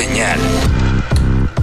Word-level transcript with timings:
Señal 0.00 0.40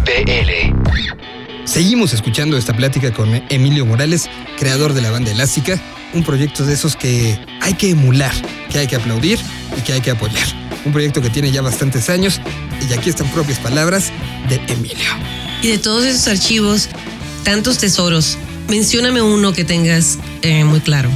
BL. 0.06 1.66
Seguimos 1.66 2.14
escuchando 2.14 2.56
esta 2.56 2.75
plática 2.75 3.12
con 3.12 3.33
Emilio 3.50 3.83
Morales, 3.83 4.30
creador 4.60 4.94
de 4.94 5.01
la 5.01 5.10
banda 5.10 5.32
Elástica, 5.32 5.82
un 6.14 6.24
proyecto 6.24 6.64
de 6.64 6.76
esos 6.76 6.96
que 6.96 7.39
hay 7.62 7.73
que 7.73 7.89
emular, 7.89 8.32
que 8.70 8.78
hay 8.78 8.86
que 8.86 8.96
aplaudir 8.96 9.39
y 9.76 9.82
que 9.82 9.94
hay 9.94 10.02
que 10.02 10.12
apoyar. 10.12 10.46
Un 10.86 10.92
proyecto 10.94 11.20
que 11.20 11.32
tiene 11.32 11.52
ya 11.52 11.64
bastantes 11.64 12.12
años 12.12 12.39
y 12.88 12.94
aquí 12.94 13.10
están 13.10 13.28
propias 13.32 13.58
palabras 13.58 14.12
de 14.48 14.62
Emilio. 14.72 15.10
Y 15.64 15.70
de 15.70 15.80
todos 15.80 16.06
esos 16.06 16.28
archivos, 16.28 16.90
tantos 17.44 17.80
tesoros, 17.80 18.38
mencióname 18.70 19.20
uno 19.20 19.52
que 19.52 19.66
tengas 19.66 20.20
eh, 20.44 20.64
muy 20.64 20.82
claro. 20.82 21.10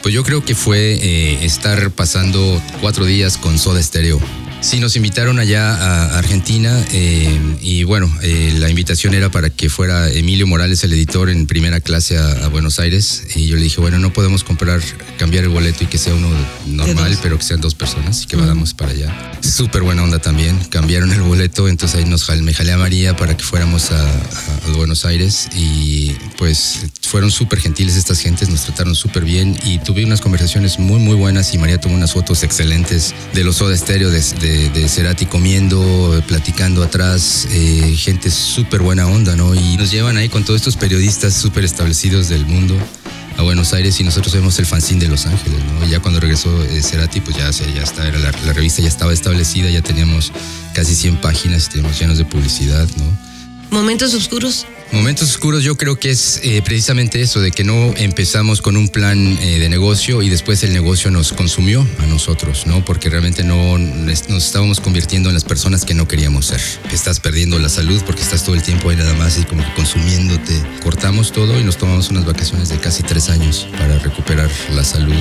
Pues 0.00 0.14
yo 0.14 0.24
creo 0.24 0.42
que 0.42 0.54
fue 0.54 0.94
eh, 0.94 1.44
estar 1.44 1.90
pasando 1.90 2.62
cuatro 2.80 3.04
días 3.04 3.36
con 3.36 3.58
Soda 3.58 3.82
Stereo 3.82 4.18
Sí, 4.60 4.78
nos 4.78 4.94
invitaron 4.96 5.38
allá 5.38 5.74
a 5.74 6.18
Argentina 6.18 6.84
eh, 6.92 7.56
y 7.60 7.84
bueno, 7.84 8.10
eh, 8.22 8.54
la 8.58 8.68
invitación 8.68 9.14
era 9.14 9.30
para 9.30 9.50
que 9.50 9.70
fuera 9.70 10.10
Emilio 10.10 10.46
Morales, 10.46 10.84
el 10.84 10.92
editor, 10.92 11.30
en 11.30 11.46
primera 11.46 11.80
clase 11.80 12.18
a, 12.18 12.48
Buenos 12.48 12.78
Aires. 12.78 13.24
Y 13.34 13.46
yo 13.46 13.56
le 13.56 13.62
dije, 13.62 13.80
bueno, 13.80 13.98
no 13.98 14.12
podemos 14.12 14.44
comprar, 14.44 14.80
cambiar 15.18 15.44
el 15.44 15.50
boleto 15.50 15.84
y 15.84 15.86
que 15.86 15.98
sea 15.98 16.14
uno 16.14 16.28
normal, 16.66 17.18
pero 17.22 17.38
que 17.38 17.44
sean 17.44 17.60
dos 17.60 17.74
personas 17.74 18.22
y 18.22 18.26
que 18.26 18.36
vayamos 18.36 18.74
para 18.74 18.92
allá. 18.92 19.32
Súper 19.40 19.82
buena 19.82 20.02
onda 20.02 20.18
también, 20.18 20.58
cambiaron 20.68 21.12
el 21.12 21.22
boleto, 21.22 21.68
entonces 21.68 21.98
ahí 21.98 22.04
nos 22.04 22.28
me 22.42 22.52
jalé 22.52 22.72
a 22.72 22.78
María 22.78 23.16
para 23.16 23.36
que 23.36 23.44
fuéramos 23.44 23.90
a, 23.92 24.06
Buenos 24.76 25.04
Aires 25.04 25.48
y 25.54 26.12
pues 26.38 26.86
fueron 27.02 27.30
súper 27.30 27.60
gentiles 27.60 27.96
estas 27.96 28.20
gentes, 28.20 28.48
nos 28.48 28.62
trataron 28.64 28.94
súper 28.94 29.24
bien 29.24 29.58
y 29.64 29.78
tuve 29.78 30.04
unas 30.04 30.20
conversaciones 30.20 30.78
muy 30.78 30.98
muy 31.00 31.16
buenas 31.16 31.52
y 31.52 31.58
María 31.58 31.78
tomó 31.78 31.96
unas 31.96 32.12
fotos 32.12 32.44
excelentes 32.44 33.14
de 33.34 33.44
los 33.44 33.56
Soda 33.56 33.76
Stereo 33.76 34.10
de 34.10 34.20
de, 34.40 34.49
Cerati 34.90 35.26
comiendo, 35.26 36.22
platicando 36.26 36.82
atrás, 36.82 37.46
eh, 37.50 37.94
gente 37.96 38.28
súper 38.30 38.82
buena 38.82 39.06
onda, 39.06 39.36
¿no? 39.36 39.54
Y 39.54 39.76
nos 39.76 39.90
llevan 39.92 40.16
ahí 40.16 40.28
con 40.28 40.44
todos 40.44 40.60
estos 40.60 40.76
periodistas 40.76 41.34
súper 41.34 41.64
establecidos 41.64 42.28
del 42.28 42.44
mundo 42.44 42.76
a 43.36 43.42
Buenos 43.42 43.72
Aires 43.72 44.00
y 44.00 44.04
nosotros 44.04 44.34
vemos 44.34 44.58
el 44.58 44.66
fanzine 44.66 45.04
de 45.04 45.08
Los 45.08 45.26
Ángeles, 45.26 45.60
¿no? 45.64 45.86
Y 45.86 45.90
ya 45.90 46.00
cuando 46.00 46.18
regresó 46.18 46.50
eh, 46.64 46.82
Cerati, 46.82 47.20
pues 47.20 47.36
ya, 47.36 47.50
ya 47.50 47.82
está, 47.82 48.04
la, 48.10 48.52
revista 48.52 48.82
ya 48.82 48.88
estaba 48.88 49.12
establecida, 49.12 49.70
ya 49.70 49.80
teníamos 49.80 50.32
casi 50.74 50.94
100 50.94 51.20
páginas, 51.20 51.68
teníamos 51.68 51.98
llenos 51.98 52.18
de 52.18 52.24
publicidad, 52.24 52.88
¿no? 52.96 53.04
¿Momentos 53.70 54.12
oscuros? 54.14 54.66
Momentos 54.92 55.30
oscuros 55.30 55.62
yo 55.62 55.76
creo 55.76 56.00
que 56.00 56.10
es 56.10 56.40
eh, 56.42 56.62
precisamente 56.64 57.20
eso, 57.20 57.40
de 57.40 57.52
que 57.52 57.62
no 57.62 57.94
empezamos 57.96 58.60
con 58.60 58.76
un 58.76 58.88
plan 58.88 59.38
eh, 59.40 59.60
de 59.60 59.68
negocio 59.68 60.20
y 60.20 60.28
después 60.28 60.64
el 60.64 60.72
negocio 60.72 61.12
nos 61.12 61.32
consumió 61.32 61.86
a 62.00 62.06
nosotros, 62.06 62.66
¿no? 62.66 62.84
Porque 62.84 63.08
realmente 63.08 63.44
no 63.44 63.78
nos 63.78 64.44
estábamos 64.44 64.80
convirtiendo 64.80 65.28
en 65.28 65.34
las 65.34 65.44
personas 65.44 65.84
que 65.84 65.94
no 65.94 66.08
queríamos 66.08 66.46
ser. 66.46 66.60
Estás 66.92 67.20
perdiendo 67.20 67.56
la 67.60 67.68
salud 67.68 68.02
porque 68.04 68.22
estás 68.22 68.42
todo 68.42 68.56
el 68.56 68.62
tiempo 68.62 68.90
ahí 68.90 68.96
nada 68.96 69.14
más 69.14 69.38
y 69.38 69.44
como 69.44 69.64
que 69.64 69.72
consumiéndote. 69.74 70.60
Cortamos 70.82 71.30
todo 71.30 71.58
y 71.60 71.62
nos 71.62 71.76
tomamos 71.76 72.10
unas 72.10 72.24
vacaciones 72.24 72.68
de 72.68 72.78
casi 72.78 73.04
tres 73.04 73.28
años 73.28 73.68
para 73.78 73.96
recuperar 74.00 74.50
la 74.74 74.82
salud 74.82 75.14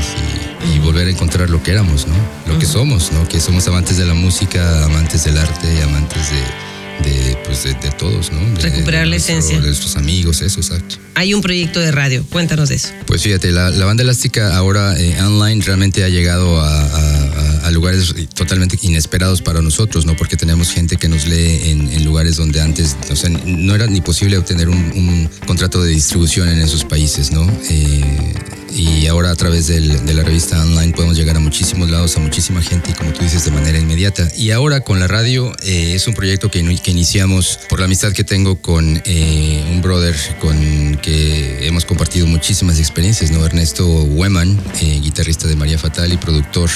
y, 0.74 0.80
volver 0.80 1.08
a 1.08 1.12
encontrar 1.12 1.50
lo 1.50 1.62
que 1.62 1.72
éramos, 1.72 2.08
¿no? 2.08 2.16
Lo 2.52 2.58
que 2.58 2.66
somos, 2.66 3.12
¿no? 3.12 3.28
Que 3.28 3.40
somos 3.40 3.68
amantes 3.68 3.98
de 3.98 4.06
la 4.06 4.16
música, 4.16 4.84
amantes 4.86 5.26
del 5.26 5.38
arte, 5.38 5.84
amantes 5.84 6.32
de 6.32 6.69
de, 7.04 7.38
pues 7.46 7.64
de, 7.64 7.74
todos, 7.98 8.32
¿no? 8.32 8.40
Recuperar 8.62 9.08
la 9.08 9.16
esencia. 9.16 9.60
De 9.60 9.68
nuestros 9.68 9.96
amigos, 9.96 10.42
eso, 10.42 10.60
exacto. 10.60 10.96
Hay 11.16 11.34
un 11.34 11.42
proyecto 11.42 11.80
de 11.80 11.92
radio, 11.92 12.26
cuéntanos 12.30 12.70
de 12.70 12.76
eso. 12.76 12.90
Pues 13.06 13.22
fíjate, 13.24 13.52
la, 13.52 13.70
banda 13.86 14.04
elástica 14.04 14.56
ahora 14.56 15.00
eh, 15.00 15.22
online 15.22 15.64
realmente 15.64 16.04
ha 16.04 16.10
llegado 16.10 16.62
a, 16.62 17.70
lugares 17.72 18.16
totalmente 18.34 18.80
inesperados 18.82 19.44
para 19.44 19.62
nosotros, 19.62 20.04
¿no? 20.04 20.16
Porque 20.18 20.36
tenemos 20.36 20.72
gente 20.72 20.98
que 20.98 21.08
nos 21.08 21.28
lee 21.28 21.70
en, 21.70 22.04
lugares 22.04 22.36
donde 22.36 22.60
antes, 22.62 22.98
o 23.12 23.16
sea, 23.16 23.30
no 23.30 23.76
era 23.76 23.86
ni 23.86 24.02
posible 24.02 24.40
obtener 24.40 24.70
un, 24.70 25.30
contrato 25.46 25.84
de 25.84 25.92
distribución 25.92 26.50
en 26.50 26.60
esos 26.60 26.84
países, 26.84 27.32
¿no? 27.32 27.48
Eh, 27.70 28.34
y 28.72 29.08
ahora 29.08 29.32
a 29.32 29.36
través 29.36 29.68
de 29.68 30.14
la 30.14 30.24
revista 30.24 30.62
online 30.62 30.94
podemos 30.94 31.18
llegar 31.18 31.36
a 31.36 31.40
muchísimos 31.40 31.90
lados, 31.90 32.16
a 32.18 32.20
muchísima 32.20 32.62
gente 32.62 32.92
y 32.92 32.94
como 32.94 33.12
tú 33.12 33.24
dices 33.24 33.46
de 33.46 33.52
manera 33.52 33.80
inmediata. 33.80 34.28
Y 34.36 34.52
ahora 34.52 34.82
con 34.82 35.00
la 35.00 35.08
radio 35.08 35.52
eh, 35.64 35.94
es 35.96 36.08
un 36.08 36.14
proyecto 36.14 36.50
que, 36.52 36.64
que, 36.82 36.92
iniciamos 36.92 37.60
por 37.70 37.80
la 37.80 37.86
amistad 37.86 38.12
que 38.14 38.24
tengo 38.24 38.62
con 38.62 39.02
eh, 39.06 39.64
un 39.72 39.82
brother 39.82 40.16
con 40.40 40.98
que 41.02 41.68
hemos 41.68 41.86
compartido 41.86 42.28
muchísimas 42.28 42.80
experiencias, 42.80 43.32
¿no? 43.32 43.46
Ernesto 43.46 43.88
Weman, 43.88 44.60
eh, 44.82 45.00
guitarrista 45.02 45.48
de 45.48 45.56
María 45.56 45.78
Fatal 45.78 46.12
y 46.12 46.18
productor 46.18 46.70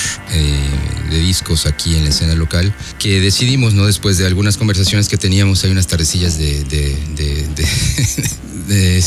de 1.10 1.20
discos 1.20 1.66
aquí 1.66 1.96
en 1.96 2.06
la 2.06 2.10
escena 2.10 2.36
local, 2.36 2.74
que 2.98 3.20
decidimos, 3.20 3.74
¿no? 3.74 3.86
Después 3.86 4.18
de 4.18 4.25
algunas 4.25 4.58
conversaciones 4.58 5.08
que 5.08 5.18
teníamos, 5.18 5.64
hay 5.64 5.72
unas 5.72 5.88
tardecillas 5.88 6.38
de, 6.38 6.64
de, 6.64 6.98
de, 7.16 7.48
de 7.56 7.68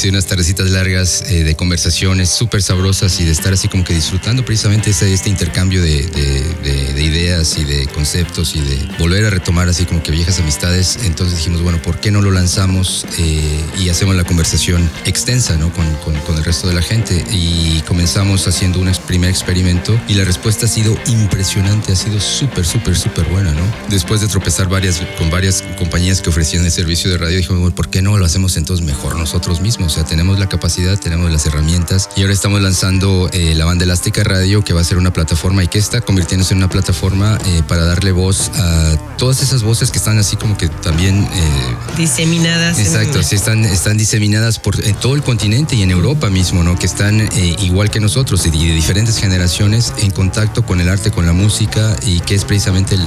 unas 0.09 0.27
tardecitas 0.27 0.71
largas 0.71 1.25
de 1.29 1.55
conversaciones 1.57 2.31
súper 2.31 2.63
sabrosas 2.63 3.19
y 3.21 3.25
de 3.25 3.33
estar 3.33 3.53
así 3.53 3.69
como 3.69 3.85
que 3.85 3.95
disfrutando 3.95 4.45
precisamente 4.45 4.91
este, 4.91 5.13
este 5.13 5.31
intercambio 5.31 5.83
de, 5.83 6.97
ideas 6.97 7.57
y 7.59 7.65
de 7.65 7.87
conceptos 7.89 8.57
y 8.57 8.61
de 8.61 8.79
volver 8.99 9.25
a 9.25 9.31
retomar 9.31 9.69
así 9.69 9.85
como 9.85 10.03
que 10.03 10.11
viejas 10.13 10.39
amistades. 10.41 10.99
Entonces 11.05 11.39
dijimos, 11.39 11.63
bueno, 11.63 11.81
¿por 11.83 12.01
qué 12.01 12.11
no 12.11 12.21
lo 12.21 12.31
lanzamos 12.31 13.07
eh, 13.19 13.65
y 13.79 13.89
hacemos 13.89 14.17
la 14.17 14.25
conversación 14.25 14.89
extensa 15.05 15.57
¿no? 15.57 15.73
Con, 15.73 15.87
con, 15.97 16.37
el 16.37 16.45
resto 16.45 16.69
de 16.69 16.75
la 16.75 16.83
gente? 16.83 17.25
Y 17.33 17.81
comenzamos 17.87 18.47
haciendo 18.49 18.81
un 18.81 18.91
primer 19.07 19.31
experimento 19.31 19.99
y 20.09 20.15
la 20.15 20.25
respuesta 20.25 20.67
ha 20.67 20.69
sido 20.69 20.97
impresionante, 21.07 21.93
ha 21.93 21.97
sido 21.97 22.21
súper, 22.21 22.65
súper, 22.65 22.97
súper 22.97 23.25
buena, 23.27 23.53
¿no? 23.53 23.63
Después 23.89 24.21
de 24.21 24.29
tropezar 24.29 24.69
varias, 24.69 25.03
con 25.19 25.31
varias 25.31 25.63
compañías 25.79 26.21
que 26.21 26.31
ofrecían 26.31 26.65
el 26.65 26.73
servicio 26.73 27.11
de 27.11 27.19
radio, 27.19 27.37
dijimos, 27.37 27.61
bueno, 27.61 27.75
¿por 27.75 27.89
qué 27.89 28.03
no 28.03 28.17
lo 28.17 28.25
hacemos 28.25 28.57
entonces 28.57 28.85
mejor 28.85 29.17
nosotros 29.17 29.46
mismos? 29.61 29.93
O 29.93 29.95
sea, 29.95 30.05
tenemos 30.05 30.39
la 30.39 30.49
capacidad, 30.49 30.99
tenemos 30.99 31.31
las 31.31 31.47
herramientas 31.47 32.09
y 32.17 32.23
ahora 32.23 32.35
estamos 32.35 32.61
lanzando 32.61 33.31
eh, 33.33 33.55
la 33.55 33.65
banda 33.65 33.85
elástica 33.85 34.25
radio, 34.25 34.63
que 34.65 34.73
va 34.73 34.81
a 34.81 34.85
ser 34.85 34.99
una 34.99 35.13
plataforma 35.13 35.63
y 35.63 35.69
que 35.69 35.79
está 35.79 36.01
convirtiéndose 36.01 36.55
en 36.55 36.59
una 36.59 36.69
plataforma 36.69 37.39
eh, 37.47 37.63
para 37.67 37.85
darle 37.85 38.13
voz 38.13 38.51
a 38.55 38.97
todas 39.17 39.43
esas 39.43 39.63
voces 39.63 39.91
que 39.91 39.99
están 39.99 40.19
así 40.19 40.37
como 40.37 40.57
que 40.57 40.69
también... 40.69 41.25
Eh, 41.25 41.77
diseminadas. 41.97 42.79
Exacto, 42.79 43.23
sí, 43.23 43.37
están, 43.37 43.65
están 43.65 43.97
diseminadas 43.97 44.59
por 44.59 44.85
en 44.85 44.95
todo 44.97 45.15
el 45.15 45.23
continente 45.23 45.77
y 45.77 45.83
en 45.83 45.91
Europa 45.91 46.29
mismo, 46.29 46.63
¿no? 46.63 46.79
Que 46.79 46.87
están 46.87 47.29
igual 47.61 47.91
que 47.91 48.01
nosotros 48.01 48.45
y 48.47 48.51
de 48.51 48.75
diferentes 48.75 49.19
generaciones 49.19 49.93
en 49.99 50.11
contacto 50.11 50.67
con 50.67 50.81
el 50.81 50.89
arte, 50.89 51.11
con 51.11 51.27
la 51.27 51.33
música 51.33 51.97
y 52.03 52.21
que 52.21 52.35
es 52.35 52.45
precisamente 52.45 52.99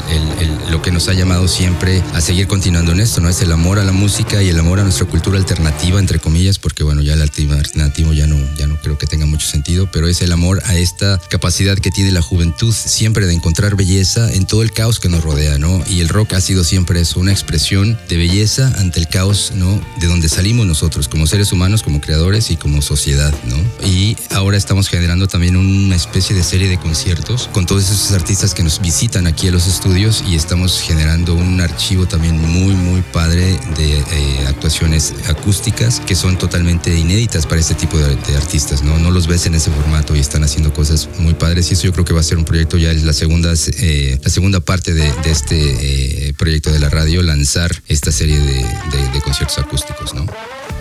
lo 0.69 0.81
que 0.81 0.91
nos 0.91 1.07
ha 1.09 1.13
llamado 1.13 1.47
siempre 1.47 2.01
a 2.13 2.21
seguir 2.21 2.47
continuando 2.47 2.91
en 2.91 2.99
esto, 2.99 3.21
¿no? 3.21 3.29
Es 3.29 3.41
el 3.41 3.51
amor 3.51 3.79
a 3.79 3.83
la 3.83 3.91
música 3.91 4.41
y 4.41 4.49
el 4.49 4.59
amor 4.59 4.79
a 4.79 4.83
nuestra 4.83 5.05
cultura 5.05 5.37
alternativa, 5.37 5.99
entre 5.99 6.19
comillas, 6.19 6.28
porque 6.61 6.83
bueno, 6.83 7.01
ya 7.01 7.13
el 7.13 7.21
alternativo 7.21 8.13
ya 8.13 8.27
no, 8.27 8.37
ya 8.55 8.67
no 8.67 8.79
creo 8.81 8.97
que 8.97 9.07
tenga 9.07 9.25
mucho 9.25 9.47
sentido, 9.47 9.89
pero 9.91 10.07
es 10.07 10.21
el 10.21 10.31
amor 10.31 10.61
a 10.65 10.77
esta 10.77 11.19
capacidad 11.29 11.77
que 11.77 11.91
tiene 11.91 12.11
la 12.11 12.21
juventud 12.21 12.73
siempre 12.73 13.25
de 13.25 13.33
encontrar 13.33 13.75
belleza 13.75 14.31
en 14.31 14.45
todo 14.45 14.61
el 14.61 14.71
caos 14.71 14.99
que 14.99 15.09
nos 15.09 15.23
rodea, 15.23 15.57
¿no? 15.57 15.83
Y 15.89 16.01
el 16.01 16.09
rock 16.09 16.33
ha 16.33 16.41
sido 16.41 16.63
siempre 16.63 17.01
eso, 17.01 17.19
una 17.19 17.31
expresión 17.31 17.97
de 18.07 18.17
belleza 18.17 18.71
ante 18.77 18.99
el 18.99 19.07
caos, 19.07 19.51
¿no? 19.55 19.81
De 19.99 20.07
donde 20.07 20.29
salimos 20.29 20.65
nosotros 20.65 21.07
como 21.07 21.27
seres 21.27 21.51
humanos, 21.51 21.83
como 21.83 21.99
creadores 21.99 22.51
y 22.51 22.57
como 22.57 22.81
sociedad, 22.81 23.33
¿no? 23.45 23.87
Y 23.87 24.15
ahora 24.31 24.57
estamos 24.57 24.87
generando 24.87 25.27
también 25.27 25.57
una 25.57 25.95
especie 25.95 26.35
de 26.35 26.43
serie 26.43 26.69
de 26.69 26.79
conciertos 26.79 27.49
con 27.51 27.65
todos 27.65 27.89
esos 27.89 28.11
artistas 28.11 28.53
que 28.53 28.63
nos 28.63 28.79
visitan 28.81 29.27
aquí 29.27 29.47
a 29.47 29.51
los 29.51 29.67
estudios 29.67 30.23
y 30.27 30.35
estamos 30.35 30.79
generando 30.79 31.33
un 31.33 31.59
archivo 31.59 32.07
también 32.07 32.39
muy, 32.39 32.73
muy 32.75 33.01
padre 33.01 33.59
de 33.75 33.97
eh, 33.97 34.45
actuaciones 34.47 35.13
acústicas 35.27 35.99
que 36.05 36.15
son 36.19 36.37
totalmente 36.37 36.93
inéditas 36.95 37.45
para 37.45 37.61
este 37.61 37.75
tipo 37.75 37.97
de, 37.97 38.17
artistas, 38.35 38.83
¿no? 38.83 38.99
No 38.99 39.09
los 39.09 39.27
ves 39.27 39.45
en 39.45 39.55
ese 39.55 39.71
formato 39.71 40.15
y 40.15 40.19
están 40.19 40.43
haciendo 40.43 40.73
cosas 40.73 41.07
muy 41.17 41.33
padres 41.33 41.71
y 41.71 41.75
eso 41.75 41.83
yo 41.83 41.93
creo 41.93 42.03
que 42.03 42.13
va 42.13 42.19
a 42.19 42.23
ser 42.23 42.37
un 42.37 42.43
proyecto 42.43 42.77
ya 42.77 42.91
es 42.91 43.03
la 43.03 43.13
segunda 43.13 43.53
eh, 43.79 44.19
la 44.21 44.29
segunda 44.29 44.59
parte 44.59 44.93
de, 44.93 45.09
este 45.25 46.27
eh, 46.27 46.33
proyecto 46.33 46.71
de 46.71 46.79
la 46.79 46.89
radio 46.89 47.23
lanzar 47.23 47.71
esta 47.87 48.11
serie 48.11 48.37
de, 48.39 48.65
conciertos 49.23 49.59
acústicos 49.59 50.13
no 50.13 50.25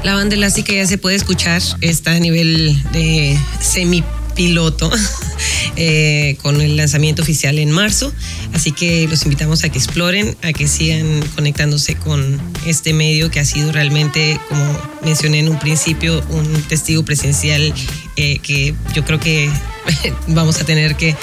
la 0.05 0.14
banda 0.14 0.35
elástica 0.35 0.73
ya 0.73 0.87
se 0.87 0.99
puede 0.99 1.17
escuchar 1.17 1.62
está 1.81 2.12
a 2.12 2.19
nivel 2.19 2.81
de 2.93 3.38
semi 3.61 4.02
piloto 4.38 4.88
eh, 5.76 6.37
con 6.43 6.61
el 6.61 6.76
lanzamiento 6.76 7.23
oficial 7.23 7.58
en 7.58 7.73
marzo. 7.73 8.12
Así 8.55 8.70
que 8.70 9.06
los 9.08 9.25
invitamos 9.25 9.64
a 9.64 9.69
que 9.69 9.79
exploren, 9.79 10.37
a 10.43 10.52
que 10.52 10.69
sigan 10.69 11.23
conectándose 11.35 11.96
con 11.96 12.40
este 12.64 12.93
medio 12.93 13.31
que 13.32 13.40
ha 13.40 13.44
sido 13.44 13.73
realmente, 13.73 14.40
como 14.49 14.81
mencioné 15.05 15.40
en 15.40 15.49
un 15.49 15.58
principio, 15.58 16.25
un 16.31 16.62
testigo 16.62 17.05
presencial 17.05 17.75
eh, 18.17 18.38
que 18.38 18.75
yo 18.94 19.05
creo 19.05 19.19
que 19.19 19.50
vamos 20.29 20.61
a 20.61 20.64
tener 20.64 20.94
que 20.94 21.17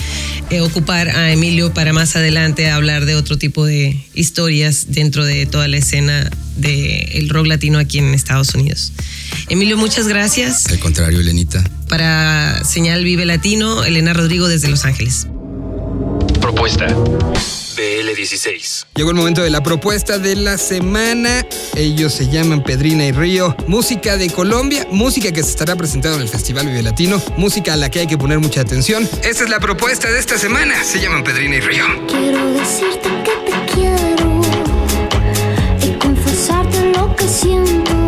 eh, 0.50 0.60
ocupar 0.60 1.08
a 1.10 1.32
Emilio 1.32 1.74
para 1.74 1.94
más 1.94 2.18
adelante 2.18 2.70
hablar 2.70 3.06
de 3.06 3.16
otro 3.16 3.38
tipo 3.38 3.66
de 3.66 3.98
historias 4.14 4.88
dentro 4.90 5.24
de 5.24 5.46
toda 5.46 5.70
la 5.70 5.78
escena 5.78 6.30
del 6.58 7.30
rock 7.30 7.48
latino 7.48 7.80
aquí 7.80 8.00
en 8.00 8.14
Estados 8.14 8.54
Unidos. 8.56 8.92
Emilio, 9.50 9.78
muchas 9.78 10.08
gracias. 10.08 10.66
Al 10.68 10.80
contrario, 10.80 11.20
Elenita. 11.20 11.64
Para 11.88 12.64
Señal 12.64 13.04
Vive 13.04 13.26
Latino, 13.26 13.84
Elena 13.84 14.14
Rodrigo 14.14 14.48
desde 14.48 14.68
Los 14.70 14.86
Ángeles. 14.86 15.28
Propuesta 16.42 16.88
BL16. 17.76 18.86
Llegó 18.96 19.10
el 19.10 19.16
momento 19.16 19.44
de 19.44 19.50
la 19.50 19.62
propuesta 19.62 20.18
de 20.18 20.36
la 20.36 20.58
semana. 20.58 21.46
Ellos 21.76 22.14
se 22.14 22.30
llaman 22.30 22.64
Pedrina 22.64 23.06
y 23.06 23.12
Río. 23.12 23.56
Música 23.68 24.18
de 24.18 24.30
Colombia, 24.30 24.88
música 24.92 25.32
que 25.32 25.44
se 25.44 25.50
estará 25.50 25.76
presentando 25.76 26.18
en 26.18 26.24
el 26.24 26.30
Festival 26.30 26.68
Vive 26.68 26.82
Latino, 26.82 27.22
música 27.38 27.74
a 27.74 27.76
la 27.76 27.90
que 27.90 28.00
hay 28.00 28.08
que 28.08 28.18
poner 28.18 28.40
mucha 28.40 28.62
atención. 28.62 29.08
Esta 29.24 29.44
es 29.44 29.50
la 29.50 29.60
propuesta 29.60 30.10
de 30.10 30.20
esta 30.20 30.38
semana. 30.38 30.84
Se 30.84 31.02
llaman 31.02 31.24
Pedrina 31.24 31.56
y 31.58 31.62
Río. 31.62 31.86
Quiero 32.08 32.54
decirte 32.54 33.10
que 33.24 33.52
te 33.52 33.74
quiero 33.74 34.42
y 35.84 36.00
confesarte 36.00 36.92
lo 36.94 37.16
que 37.16 37.28
siento. 37.28 38.05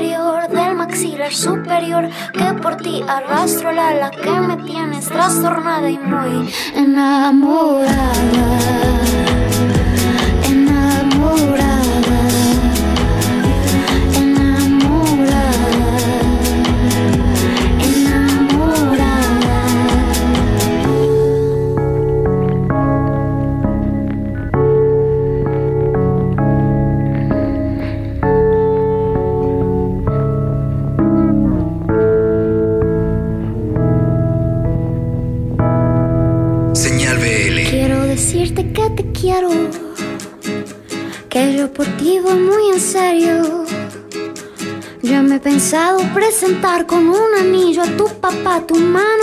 Del 0.00 0.74
maxilar 0.74 1.32
superior 1.32 2.08
que 2.32 2.52
por 2.60 2.76
ti 2.76 3.02
arrastro 3.08 3.72
la 3.72 3.88
ala 3.88 4.10
que 4.10 4.30
me 4.30 4.56
tienes 4.58 5.06
trastornada 5.06 5.88
y 5.88 5.98
muy. 5.98 6.52
Enamorada. 6.74 8.95
Presentar 46.38 46.84
con 46.84 47.08
un 47.08 47.34
anillo 47.34 47.82
a 47.82 47.96
tu 47.96 48.06
papá, 48.20 48.60
tu 48.66 48.74
mano 48.74 49.15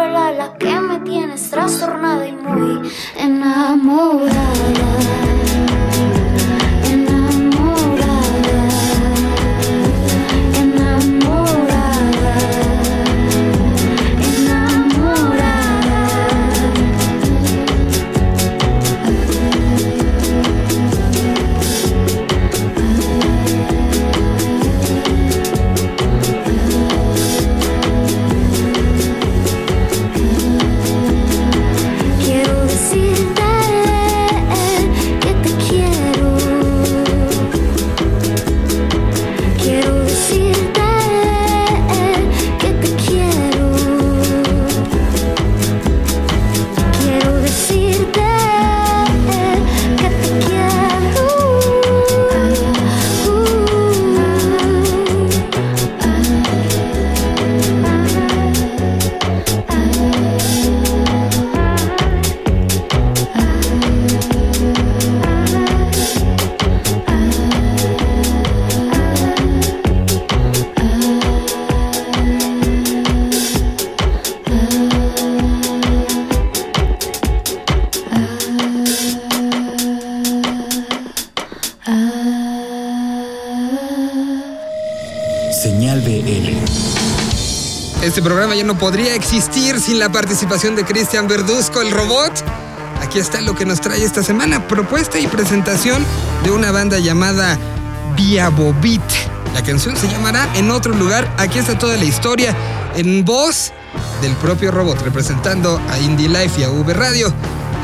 ala 0.00 0.54
que 0.58 0.71
Este 88.22 88.30
programa 88.30 88.54
ya 88.54 88.62
no 88.62 88.78
podría 88.78 89.16
existir 89.16 89.80
sin 89.80 89.98
la 89.98 90.08
participación 90.08 90.76
de 90.76 90.84
Cristian 90.84 91.26
Verduzco, 91.26 91.82
el 91.82 91.90
robot. 91.90 92.32
Aquí 93.00 93.18
está 93.18 93.40
lo 93.40 93.56
que 93.56 93.66
nos 93.66 93.80
trae 93.80 94.04
esta 94.04 94.22
semana, 94.22 94.68
propuesta 94.68 95.18
y 95.18 95.26
presentación 95.26 96.06
de 96.44 96.52
una 96.52 96.70
banda 96.70 97.00
llamada 97.00 97.58
Viabobit. 98.14 99.02
La 99.54 99.64
canción 99.64 99.96
se 99.96 100.06
llamará 100.06 100.48
En 100.54 100.70
otro 100.70 100.94
lugar. 100.94 101.28
Aquí 101.36 101.58
está 101.58 101.76
toda 101.76 101.96
la 101.96 102.04
historia 102.04 102.54
en 102.94 103.24
voz 103.24 103.72
del 104.20 104.36
propio 104.36 104.70
robot, 104.70 105.02
representando 105.02 105.80
a 105.90 105.98
Indie 105.98 106.28
Life 106.28 106.60
y 106.60 106.62
a 106.62 106.70
V 106.70 106.94
Radio. 106.94 107.34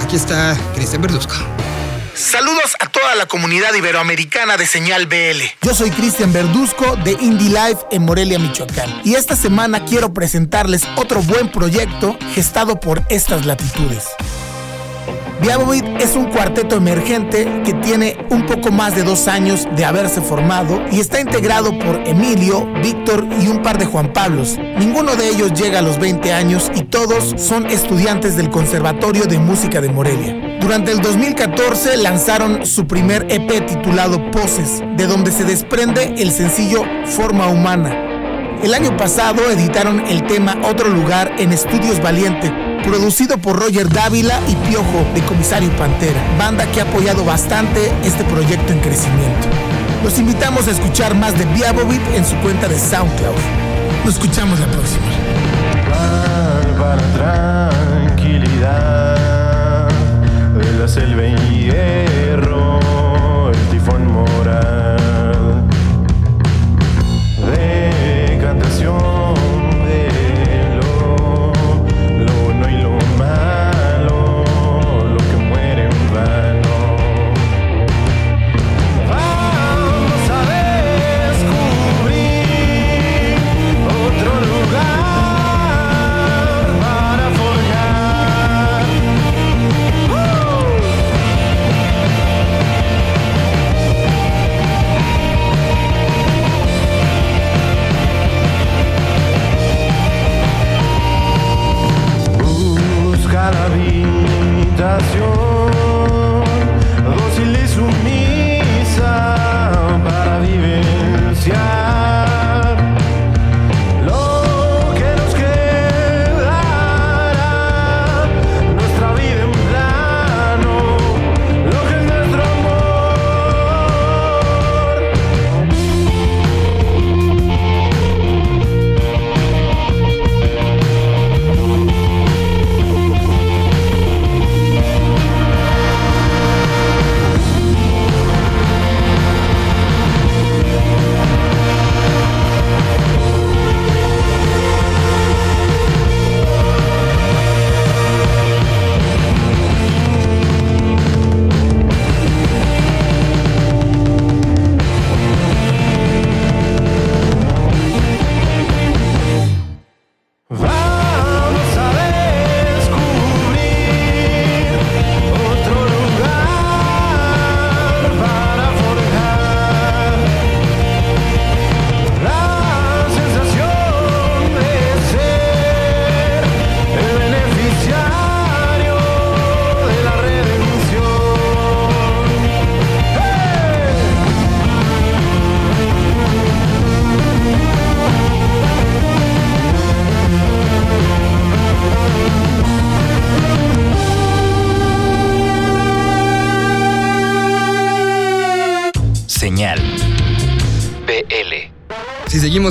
Aquí 0.05 0.15
está 0.15 0.57
Cristian 0.73 1.03
Verduzco. 1.03 1.35
Saludos 2.15 2.68
toda 3.01 3.15
la 3.15 3.27
comunidad 3.27 3.75
iberoamericana 3.75 4.57
de 4.57 4.67
Señal 4.67 5.07
BL. 5.07 5.43
Yo 5.63 5.75
soy 5.75 5.91
Cristian 5.91 6.33
Verduzco 6.33 6.97
de 6.97 7.13
Indie 7.13 7.51
Life 7.51 7.87
en 7.91 8.03
Morelia, 8.05 8.39
Michoacán. 8.39 9.03
Y 9.05 9.15
esta 9.15 9.37
semana 9.37 9.85
quiero 9.85 10.13
presentarles 10.13 10.83
otro 10.97 11.23
buen 11.23 11.51
proyecto 11.51 12.17
gestado 12.35 12.81
por 12.81 13.03
estas 13.09 13.47
latitudes. 13.47 14.05
Viabovit 15.41 15.85
es 16.01 16.17
un 16.17 16.25
cuarteto 16.31 16.77
emergente 16.77 17.63
que 17.65 17.73
tiene 17.75 18.27
un 18.31 18.45
poco 18.45 18.73
más 18.73 18.97
de 18.97 19.05
dos 19.05 19.29
años 19.29 19.69
de 19.77 19.85
haberse 19.85 20.21
formado 20.21 20.83
y 20.91 20.99
está 20.99 21.21
integrado 21.21 21.79
por 21.79 22.01
Emilio, 22.09 22.67
Víctor 22.83 23.25
y 23.41 23.47
un 23.47 23.63
par 23.63 23.79
de 23.79 23.87
Juan 23.87 24.13
Pablos. 24.13 24.59
Ninguno 24.79 25.15
de 25.15 25.29
ellos 25.29 25.53
llega 25.53 25.79
a 25.79 25.83
los 25.83 26.01
20 26.01 26.33
años 26.33 26.73
y 26.75 26.83
todos 26.83 27.35
son 27.37 27.67
estudiantes 27.67 28.37
del 28.37 28.51
Conservatorio 28.51 29.27
de 29.27 29.39
Música 29.39 29.81
de 29.81 29.91
Morelia. 29.91 30.59
Durante 30.61 30.91
el 30.91 31.01
2014 31.01 31.99
lanzaron 31.99 32.67
su 32.67 32.89
primer 32.89 33.25
EP 33.31 33.65
titulado 33.65 34.33
Poses, 34.33 34.83
de 34.97 35.07
donde 35.07 35.31
se 35.31 35.45
desprende 35.45 36.15
el 36.19 36.33
sencillo 36.33 36.83
Forma 37.05 37.47
Humana. 37.47 38.09
El 38.65 38.75
año 38.75 38.97
pasado 38.97 39.49
editaron 39.53 40.05
el 40.09 40.27
tema 40.27 40.57
Otro 40.65 40.89
Lugar 40.89 41.33
en 41.39 41.53
Estudios 41.53 42.03
Valiente, 42.03 42.53
Producido 42.85 43.39
por 43.39 43.59
Roger 43.59 43.89
Dávila 43.89 44.41
y 44.49 44.55
Piojo 44.69 45.05
de 45.15 45.21
Comisario 45.23 45.71
Pantera, 45.77 46.21
banda 46.39 46.65
que 46.73 46.81
ha 46.81 46.85
apoyado 46.85 47.25
bastante 47.25 47.93
este 48.03 48.25
proyecto 48.25 48.73
en 48.73 48.81
crecimiento. 48.81 49.49
Los 50.03 50.19
invitamos 50.19 50.67
a 50.69 50.71
escuchar 50.71 51.15
más 51.15 51.39
de 51.39 51.45
Viabovit 51.47 52.01
en 52.15 52.25
su 52.25 52.37
cuenta 52.37 52.69
de 52.69 52.79
SoundCloud. 52.79 53.37
Nos 54.05 54.15
escuchamos 54.15 54.59
la 54.61 54.67
próxima. 54.67 55.07
Tranquilidad 58.17 59.89
de 60.57 60.73
la 60.79 60.89
selva 60.89 61.25
y 61.27 61.65
hierro, 61.65 63.51
el 63.53 63.59
tifón 63.71 64.13
moral. 64.13 64.88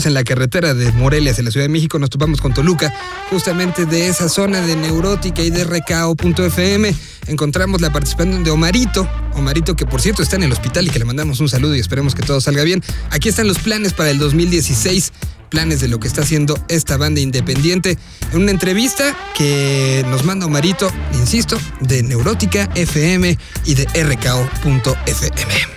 En 0.05 0.13
la 0.13 0.23
carretera 0.23 0.75
de 0.75 0.91
Morelia 0.91 1.31
hacia 1.31 1.43
la 1.43 1.49
Ciudad 1.49 1.65
de 1.65 1.69
México, 1.69 1.97
nos 1.97 2.11
topamos 2.11 2.39
con 2.39 2.53
Toluca, 2.53 2.93
justamente 3.31 3.87
de 3.87 4.07
esa 4.07 4.29
zona 4.29 4.61
de 4.61 4.75
Neurótica 4.75 5.41
y 5.41 5.49
de 5.49 5.63
RKO.fm. 5.63 6.93
Encontramos 7.25 7.81
la 7.81 7.91
participación 7.91 8.43
de 8.43 8.51
Omarito, 8.51 9.09
Omarito 9.33 9.75
que 9.75 9.87
por 9.87 9.99
cierto 9.99 10.21
está 10.21 10.35
en 10.35 10.43
el 10.43 10.51
hospital 10.51 10.85
y 10.85 10.91
que 10.91 10.99
le 10.99 11.05
mandamos 11.05 11.39
un 11.39 11.49
saludo 11.49 11.75
y 11.75 11.79
esperemos 11.79 12.13
que 12.13 12.21
todo 12.21 12.39
salga 12.39 12.63
bien. 12.63 12.83
Aquí 13.09 13.27
están 13.27 13.47
los 13.47 13.57
planes 13.57 13.93
para 13.93 14.11
el 14.11 14.19
2016, 14.19 15.13
planes 15.49 15.81
de 15.81 15.87
lo 15.87 15.99
que 15.99 16.07
está 16.07 16.21
haciendo 16.21 16.63
esta 16.67 16.97
banda 16.97 17.19
independiente. 17.19 17.97
En 18.31 18.43
una 18.43 18.51
entrevista 18.51 19.17
que 19.35 20.05
nos 20.09 20.23
manda 20.25 20.45
Omarito, 20.45 20.91
insisto, 21.13 21.57
de 21.81 22.03
Neurótica 22.03 22.69
FM 22.75 23.35
y 23.65 23.73
de 23.73 23.85
RKO.fm. 23.85 25.76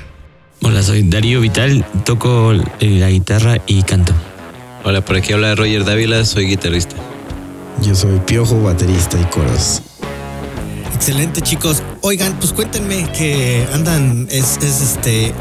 Hola, 0.62 0.82
soy 0.82 1.02
Darío 1.04 1.40
Vital, 1.40 1.86
toco 2.04 2.52
la 2.80 3.08
guitarra 3.08 3.62
y 3.66 3.82
canto. 3.82 4.12
Hola, 4.84 5.02
por 5.02 5.16
aquí 5.16 5.32
habla 5.32 5.54
Roger 5.54 5.86
Dávila, 5.86 6.22
soy 6.26 6.48
guitarrista. 6.48 6.96
Yo 7.80 7.94
soy 7.94 8.18
Piojo, 8.26 8.62
baterista 8.62 9.18
y 9.18 9.24
coros. 9.24 9.80
Excelente, 10.94 11.40
chicos. 11.40 11.82
Oigan, 12.02 12.34
pues 12.38 12.52
cuéntenme 12.52 13.10
que 13.12 13.66
andan, 13.72 14.28
es, 14.30 14.58
es 14.58 14.82
este 14.82 15.32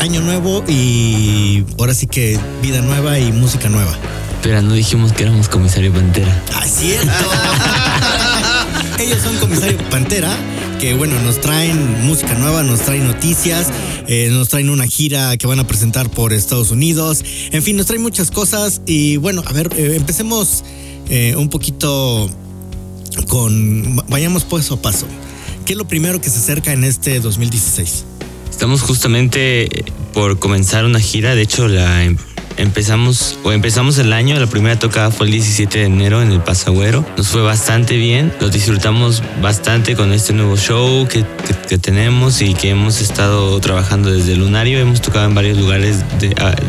año 0.00 0.20
nuevo 0.20 0.62
y 0.68 1.64
ahora 1.78 1.94
sí 1.94 2.06
que 2.06 2.38
vida 2.60 2.82
nueva 2.82 3.18
y 3.18 3.32
música 3.32 3.70
nueva. 3.70 3.96
Pero 4.42 4.60
no 4.60 4.74
dijimos 4.74 5.14
que 5.14 5.22
éramos 5.22 5.48
comisario 5.48 5.94
Pantera. 5.94 6.42
¡Ah, 6.54 6.66
es 6.66 6.72
cierto! 6.72 7.12
Ellos 9.02 9.18
son 9.22 9.34
comisario 9.38 9.78
Pantera 9.90 10.36
que 10.78 10.94
bueno, 10.94 11.20
nos 11.22 11.40
traen 11.40 12.06
música 12.06 12.34
nueva, 12.34 12.62
nos 12.62 12.80
traen 12.80 13.04
noticias, 13.04 13.68
eh, 14.06 14.28
nos 14.30 14.48
traen 14.48 14.70
una 14.70 14.86
gira 14.86 15.36
que 15.36 15.46
van 15.46 15.58
a 15.58 15.66
presentar 15.66 16.08
por 16.10 16.32
Estados 16.32 16.70
Unidos, 16.70 17.24
en 17.50 17.62
fin, 17.62 17.76
nos 17.76 17.86
traen 17.86 18.02
muchas 18.02 18.30
cosas 18.30 18.80
y 18.86 19.16
bueno, 19.16 19.42
a 19.44 19.52
ver, 19.52 19.70
eh, 19.76 19.96
empecemos 19.96 20.64
eh, 21.08 21.34
un 21.36 21.48
poquito 21.48 22.30
con, 23.28 23.96
vayamos 24.08 24.44
paso 24.44 24.74
a 24.74 24.82
paso. 24.82 25.06
¿Qué 25.64 25.72
es 25.72 25.76
lo 25.76 25.88
primero 25.88 26.20
que 26.20 26.30
se 26.30 26.38
acerca 26.38 26.72
en 26.72 26.84
este 26.84 27.18
2016? 27.18 28.04
Estamos 28.50 28.82
justamente 28.82 29.84
por 30.12 30.38
comenzar 30.38 30.84
una 30.84 31.00
gira, 31.00 31.34
de 31.34 31.42
hecho 31.42 31.66
la 31.66 32.04
empezamos 32.58 33.38
o 33.44 33.52
empezamos 33.52 33.98
el 33.98 34.12
año, 34.12 34.38
la 34.38 34.46
primera 34.46 34.78
tocada 34.78 35.10
fue 35.10 35.26
el 35.26 35.32
17 35.32 35.78
de 35.78 35.84
enero 35.86 36.20
en 36.20 36.32
el 36.32 36.40
Pasagüero. 36.40 37.04
Nos 37.16 37.28
fue 37.28 37.42
bastante 37.42 37.96
bien, 37.96 38.32
lo 38.40 38.50
disfrutamos 38.50 39.22
bastante 39.40 39.96
con 39.96 40.12
este 40.12 40.32
nuevo 40.32 40.56
show 40.56 41.06
que, 41.08 41.24
que, 41.68 41.78
tenemos 41.78 42.42
y 42.42 42.54
que 42.54 42.70
hemos 42.70 43.00
estado 43.00 43.58
trabajando 43.60 44.10
desde 44.10 44.36
Lunario. 44.36 44.78
Hemos 44.78 45.00
tocado 45.00 45.26
en 45.26 45.34
varios 45.34 45.56
lugares 45.56 46.04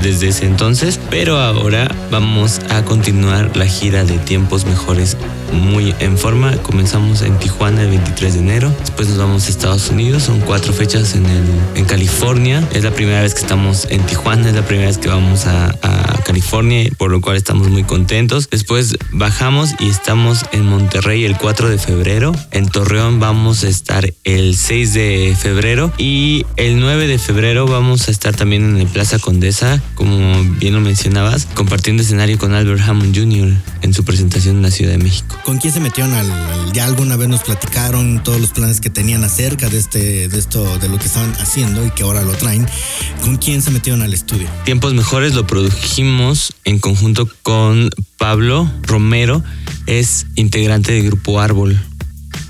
desde 0.01 0.29
ese 0.29 0.45
entonces, 0.45 0.99
pero 1.09 1.39
ahora 1.39 1.93
vamos 2.11 2.61
a 2.69 2.83
continuar 2.83 3.57
la 3.57 3.65
gira 3.65 4.03
de 4.03 4.17
tiempos 4.19 4.65
mejores 4.65 5.17
muy 5.51 5.95
en 5.99 6.17
forma. 6.17 6.55
Comenzamos 6.57 7.21
en 7.21 7.37
Tijuana 7.37 7.81
el 7.81 7.89
23 7.89 8.33
de 8.33 8.39
enero, 8.39 8.73
después 8.79 9.07
nos 9.09 9.17
vamos 9.17 9.47
a 9.47 9.49
Estados 9.49 9.89
Unidos, 9.89 10.23
son 10.23 10.39
cuatro 10.41 10.73
fechas 10.73 11.15
en, 11.15 11.25
el, 11.25 11.43
en 11.75 11.85
California. 11.85 12.63
Es 12.71 12.83
la 12.83 12.91
primera 12.91 13.21
vez 13.21 13.33
que 13.33 13.41
estamos 13.41 13.87
en 13.89 14.01
Tijuana, 14.05 14.49
es 14.49 14.55
la 14.55 14.61
primera 14.61 14.87
vez 14.87 14.97
que 14.97 15.09
vamos 15.09 15.45
a, 15.47 15.73
a 15.83 16.18
California, 16.29 16.87
por 16.95 17.09
lo 17.09 17.21
cual 17.21 17.37
estamos 17.37 17.69
muy 17.69 17.83
contentos. 17.83 18.51
Después 18.51 18.99
bajamos 19.11 19.71
y 19.79 19.89
estamos 19.89 20.45
en 20.51 20.63
Monterrey 20.63 21.25
el 21.25 21.35
4 21.35 21.69
de 21.69 21.79
febrero. 21.79 22.35
En 22.51 22.67
Torreón 22.67 23.19
vamos 23.19 23.63
a 23.63 23.67
estar 23.67 24.13
el 24.25 24.55
6 24.55 24.93
de 24.93 25.35
febrero 25.35 25.91
y 25.97 26.45
el 26.55 26.79
9 26.79 27.07
de 27.07 27.17
febrero 27.17 27.65
vamos 27.65 28.07
a 28.07 28.11
estar 28.11 28.35
también 28.35 28.63
en 28.63 28.77
el 28.77 28.85
Plaza 28.85 29.17
Condesa, 29.17 29.81
como 29.95 30.43
bien 30.59 30.75
lo 30.75 30.81
mencionabas, 30.81 31.47
compartiendo 31.55 32.03
escenario 32.03 32.37
con 32.37 32.53
Albert 32.53 32.81
Hammond 32.81 33.17
Jr. 33.17 33.51
en 33.81 33.93
su 33.95 34.03
presentación 34.03 34.57
en 34.57 34.61
la 34.61 34.69
Ciudad 34.69 34.91
de 34.91 34.99
México. 34.99 35.35
¿Con 35.43 35.57
quién 35.57 35.73
se 35.73 35.79
metieron 35.79 36.13
al, 36.13 36.71
ya 36.73 36.85
alguna 36.85 37.15
vez 37.15 37.27
nos 37.27 37.41
platicaron 37.41 38.21
todos 38.23 38.39
los 38.39 38.51
planes 38.51 38.81
que 38.81 38.91
tenían 38.91 39.23
acerca 39.23 39.67
de 39.67 39.79
este 39.79 40.27
de 40.27 40.37
esto 40.37 40.77
de 40.77 40.89
lo 40.89 40.99
que 40.99 41.07
estaban 41.07 41.33
haciendo 41.39 41.83
y 41.83 41.89
que 41.89 42.03
ahora 42.03 42.21
lo 42.21 42.33
traen? 42.33 42.67
¿Con 43.23 43.37
quién 43.37 43.63
se 43.63 43.71
metieron 43.71 44.03
al 44.03 44.13
estudio? 44.13 44.47
Tiempos 44.63 44.93
mejores 44.93 45.33
lo 45.33 45.47
produjimos 45.47 46.18
en 46.65 46.79
conjunto 46.79 47.29
con 47.43 47.89
Pablo 48.17 48.69
Romero, 48.83 49.41
es 49.87 50.27
integrante 50.35 50.91
del 50.91 51.05
grupo 51.05 51.39
Árbol 51.39 51.79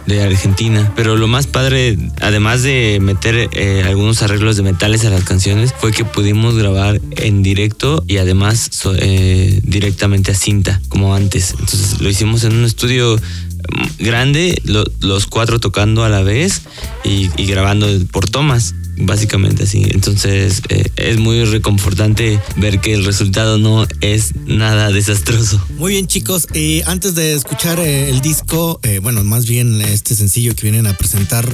de 0.07 0.23
Argentina. 0.23 0.91
Pero 0.95 1.17
lo 1.17 1.27
más 1.27 1.45
padre, 1.45 1.95
además 2.19 2.63
de 2.63 2.97
meter 2.99 3.47
eh, 3.53 3.83
algunos 3.85 4.23
arreglos 4.23 4.57
de 4.57 4.63
metales 4.63 5.05
a 5.05 5.11
las 5.11 5.23
canciones, 5.23 5.71
fue 5.77 5.91
que 5.91 6.03
pudimos 6.03 6.55
grabar 6.55 6.99
en 7.11 7.43
directo 7.43 8.03
y 8.07 8.17
además 8.17 8.71
eh, 8.97 9.61
directamente 9.63 10.31
a 10.31 10.35
cinta, 10.35 10.81
como 10.89 11.13
antes. 11.13 11.51
Entonces 11.51 12.01
lo 12.01 12.09
hicimos 12.09 12.43
en 12.45 12.55
un 12.55 12.65
estudio 12.65 13.17
mm, 13.17 14.03
grande, 14.03 14.59
los 14.63 15.27
cuatro 15.27 15.59
tocando 15.59 16.03
a 16.03 16.09
la 16.09 16.23
vez 16.23 16.63
y, 17.03 17.29
y 17.38 17.45
grabando 17.45 17.88
por 18.11 18.27
tomas 18.27 18.73
básicamente 19.00 19.63
así. 19.63 19.82
Entonces 19.89 20.62
eh, 20.70 20.91
es 20.96 21.18
muy 21.18 21.44
reconfortante 21.46 22.39
ver 22.58 22.79
que 22.79 22.94
el 22.94 23.03
resultado 23.06 23.58
no 23.58 23.88
es 24.01 24.36
nada 24.46 24.91
desastroso. 24.91 25.60
Muy 25.77 25.94
bien 25.94 26.06
chicos, 26.08 26.48
eh, 26.53 26.84
antes 26.86 27.15
de 27.15 27.34
escuchar 27.34 27.79
eh, 27.79 28.10
el 28.10 28.22
disco, 28.22 28.79
bueno, 29.01 29.24
más 29.24 29.48
bien 29.48 29.82
este 29.82 30.13
sencillo 30.15 30.56
que 30.56 30.63
vienen 30.63 30.88
a 30.88 30.98
presentar, 30.98 31.46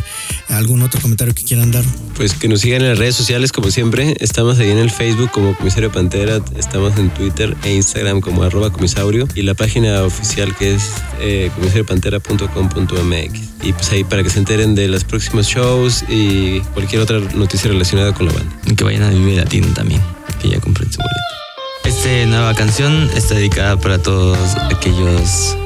¿algún 0.50 0.82
otro 0.82 1.00
comentario 1.02 1.36
que 1.36 1.44
quieran 1.44 1.72
dar? 1.72 1.84
Pues 2.16 2.34
que 2.34 2.48
nos 2.48 2.62
sigan 2.62 2.82
en 2.82 2.88
las 2.90 2.98
redes 2.98 3.16
sociales 3.16 3.52
como 3.52 3.70
siempre, 3.72 4.16
estamos 4.20 4.58
ahí 4.60 4.70
en 4.70 4.78
el 4.78 4.90
Facebook 4.90 5.32
como 5.32 5.54
Comisario 5.56 5.92
Pantera, 5.92 6.42
estamos 6.58 6.98
en 6.98 7.14
Twitter 7.14 7.56
e 7.64 7.75
Instagram 7.75 8.22
como 8.22 8.44
arroba 8.44 8.72
comisaurio 8.72 9.28
y 9.36 9.42
la 9.44 9.54
página 9.54 10.04
oficial 10.04 10.56
que 10.56 10.75
es 10.75 10.84
comisariopantera.com.mx 11.56 13.54
y 13.65 13.74
pues 13.74 13.91
ahí 13.91 14.03
para 14.03 14.24
que 14.24 14.29
se 14.29 14.39
enteren 14.39 14.75
de 14.75 14.88
los 14.88 15.03
próximos 15.03 15.48
shows 15.48 16.05
y 16.07 16.60
cualquier 16.75 17.01
otra 17.01 17.19
noticia 17.19 17.69
relacionada 17.72 18.13
con 18.13 18.27
la 18.27 18.34
banda. 18.34 18.55
Y 18.65 18.75
que 18.75 18.84
vayan 18.84 19.03
a 19.03 19.10
vivir 19.10 19.38
Latino 19.38 19.67
también, 19.74 20.01
que 20.41 20.50
ya 20.50 20.60
compren 20.60 20.91
su 20.91 21.00
boleto. 21.00 21.15
Esta 21.84 22.25
nueva 22.27 22.53
canción 22.53 23.10
está 23.15 23.36
dedicada 23.36 23.77
para 23.77 23.98
todos 23.98 24.38
aquellos 24.72 25.57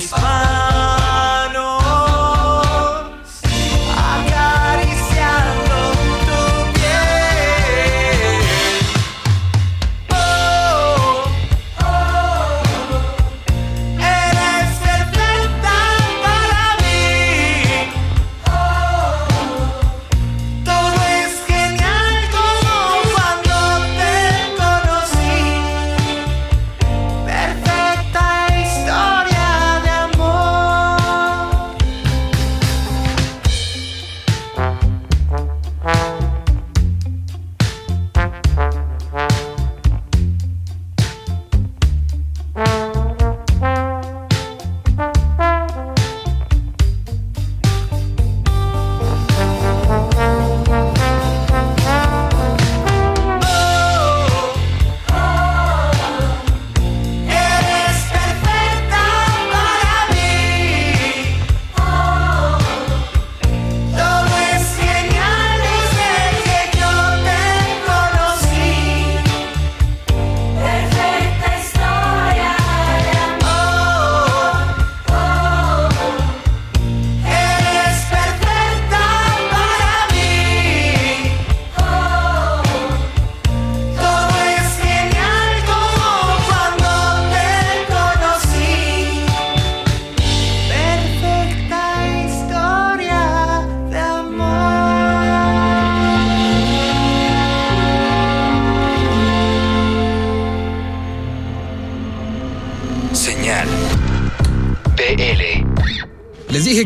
spine. 0.00 0.45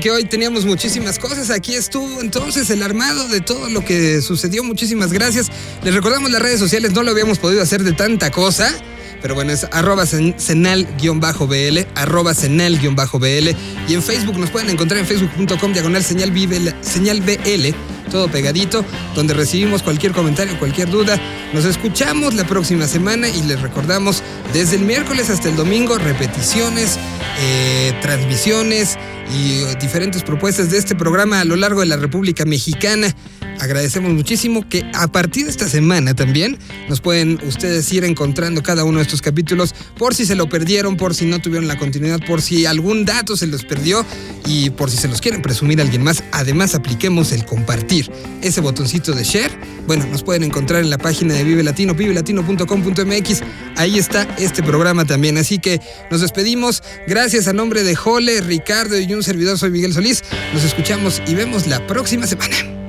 Que 0.00 0.10
hoy 0.10 0.24
teníamos 0.24 0.64
muchísimas 0.64 1.18
cosas. 1.18 1.50
Aquí 1.50 1.74
estuvo 1.74 2.20
entonces 2.20 2.70
el 2.70 2.82
armado 2.82 3.28
de 3.28 3.40
todo 3.40 3.68
lo 3.68 3.84
que 3.84 4.22
sucedió. 4.22 4.64
Muchísimas 4.64 5.12
gracias. 5.12 5.48
Les 5.84 5.94
recordamos 5.94 6.30
las 6.30 6.40
redes 6.40 6.58
sociales, 6.58 6.92
no 6.92 7.02
lo 7.02 7.10
habíamos 7.10 7.38
podido 7.38 7.62
hacer 7.62 7.84
de 7.84 7.92
tanta 7.92 8.30
cosa. 8.30 8.74
Pero 9.22 9.34
bueno, 9.34 9.52
es 9.52 9.66
arroba 9.72 10.06
cenal-bl, 10.06 11.86
arroba 11.94 12.34
cenal-bl. 12.34 13.56
Y 13.88 13.94
en 13.94 14.02
Facebook 14.02 14.38
nos 14.38 14.50
pueden 14.50 14.70
encontrar 14.70 15.00
en 15.00 15.06
facebook.com 15.06 15.72
diagonal 15.72 16.02
señal 16.02 16.30
BL, 16.30 17.74
todo 18.10 18.28
pegadito, 18.28 18.84
donde 19.14 19.34
recibimos 19.34 19.82
cualquier 19.82 20.12
comentario, 20.12 20.58
cualquier 20.58 20.90
duda. 20.90 21.20
Nos 21.52 21.64
escuchamos 21.64 22.34
la 22.34 22.46
próxima 22.46 22.86
semana 22.86 23.28
y 23.28 23.42
les 23.42 23.60
recordamos 23.60 24.22
desde 24.52 24.76
el 24.76 24.82
miércoles 24.82 25.30
hasta 25.30 25.48
el 25.48 25.56
domingo 25.56 25.98
repeticiones, 25.98 26.98
eh, 27.40 27.92
transmisiones 28.02 28.96
y 29.32 29.62
eh, 29.62 29.76
diferentes 29.80 30.22
propuestas 30.22 30.70
de 30.70 30.78
este 30.78 30.94
programa 30.94 31.40
a 31.40 31.44
lo 31.44 31.56
largo 31.56 31.80
de 31.80 31.86
la 31.86 31.96
República 31.96 32.44
Mexicana. 32.44 33.14
Agradecemos 33.60 34.12
muchísimo 34.12 34.66
que 34.68 34.90
a 34.94 35.08
partir 35.08 35.44
de 35.44 35.50
esta 35.50 35.68
semana 35.68 36.14
también 36.14 36.58
nos 36.88 37.00
pueden 37.00 37.38
ustedes 37.46 37.92
ir 37.92 38.04
encontrando 38.04 38.62
cada 38.62 38.84
uno 38.84 38.98
de 38.98 39.02
estos 39.02 39.20
capítulos 39.20 39.74
por 39.98 40.14
si 40.14 40.24
se 40.24 40.34
lo 40.34 40.48
perdieron, 40.48 40.96
por 40.96 41.14
si 41.14 41.26
no 41.26 41.40
tuvieron 41.40 41.68
la 41.68 41.78
continuidad, 41.78 42.20
por 42.26 42.40
si 42.40 42.64
algún 42.64 43.04
dato 43.04 43.36
se 43.36 43.46
los 43.46 43.64
perdió 43.64 44.04
y 44.46 44.70
por 44.70 44.90
si 44.90 44.96
se 44.96 45.08
los 45.08 45.20
quieren 45.20 45.42
presumir 45.42 45.80
alguien 45.80 46.02
más. 46.02 46.24
Además, 46.32 46.74
apliquemos 46.74 47.32
el 47.32 47.44
compartir, 47.44 48.10
ese 48.42 48.60
botoncito 48.60 49.12
de 49.12 49.24
share. 49.24 49.52
Bueno, 49.86 50.06
nos 50.06 50.22
pueden 50.22 50.42
encontrar 50.44 50.82
en 50.82 50.88
la 50.88 50.98
página 50.98 51.34
de 51.34 51.44
Vive 51.44 51.62
Latino, 51.62 51.94
vivelatino.com.mx. 51.94 53.42
Ahí 53.76 53.98
está 53.98 54.22
este 54.38 54.62
programa 54.62 55.04
también. 55.04 55.36
Así 55.36 55.58
que 55.58 55.80
nos 56.10 56.22
despedimos. 56.22 56.82
Gracias 57.06 57.46
a 57.46 57.52
nombre 57.52 57.82
de 57.82 57.94
Jole, 57.94 58.40
Ricardo 58.40 58.98
y 58.98 59.12
un 59.12 59.22
servidor, 59.22 59.58
soy 59.58 59.70
Miguel 59.70 59.92
Solís. 59.92 60.22
Nos 60.54 60.64
escuchamos 60.64 61.20
y 61.26 61.34
vemos 61.34 61.66
la 61.66 61.86
próxima 61.86 62.26
semana. 62.26 62.79